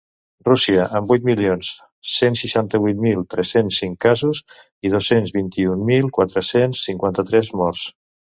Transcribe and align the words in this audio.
Rússia, 0.45 0.85
amb 0.99 1.11
vuit 1.13 1.25
milions 1.27 1.67
cent 2.13 2.37
seixanta-vuit 2.39 3.03
mil 3.03 3.21
tres-cents 3.35 3.77
cinc 3.83 4.01
casos 4.07 4.41
i 4.89 4.93
dos-cents 4.95 5.35
vint-i-vuit 5.37 5.83
mil 5.93 6.09
quatre-cents 6.19 6.83
cinquanta-tres 6.89 7.55
morts. 7.63 7.85